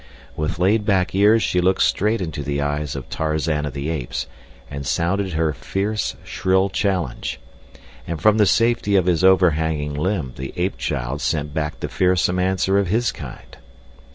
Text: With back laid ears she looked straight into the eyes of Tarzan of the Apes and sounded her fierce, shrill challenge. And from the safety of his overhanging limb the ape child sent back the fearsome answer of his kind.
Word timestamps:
With 0.35 0.57
back 0.83 1.13
laid 1.13 1.19
ears 1.19 1.43
she 1.43 1.61
looked 1.61 1.83
straight 1.83 2.21
into 2.21 2.41
the 2.41 2.59
eyes 2.59 2.95
of 2.95 3.07
Tarzan 3.11 3.67
of 3.67 3.73
the 3.73 3.91
Apes 3.91 4.25
and 4.67 4.83
sounded 4.83 5.33
her 5.33 5.53
fierce, 5.53 6.15
shrill 6.23 6.69
challenge. 6.69 7.39
And 8.07 8.19
from 8.19 8.39
the 8.39 8.47
safety 8.47 8.95
of 8.95 9.05
his 9.05 9.23
overhanging 9.23 9.93
limb 9.93 10.33
the 10.37 10.53
ape 10.55 10.77
child 10.79 11.21
sent 11.21 11.53
back 11.53 11.81
the 11.81 11.87
fearsome 11.87 12.39
answer 12.39 12.79
of 12.79 12.87
his 12.87 13.11
kind. 13.11 13.57